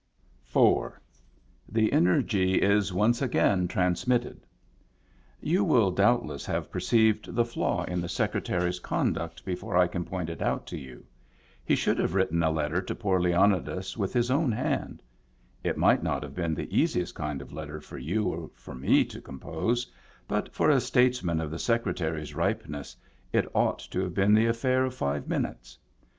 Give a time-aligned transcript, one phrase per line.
[0.01, 1.91] Digitized by VjOOQIC I20 MEMBERS OF THE FAMILY IV.
[1.91, 4.45] The Energy is Once Again Transmitted
[5.41, 10.31] You will doubtless have perceived the flaw ia the Secretary's conduct before I can point
[10.31, 11.05] it out to you.
[11.63, 15.03] He should have written a letter to poor Leonidas with his own hand.
[15.63, 19.05] It might not have been the easiest kind of letter for you or for me
[19.05, 19.85] to compose;
[20.27, 22.95] but for a statesman of the Secre tary's ripeness
[23.31, 25.77] it ought to have been the a£Eair of five minutes.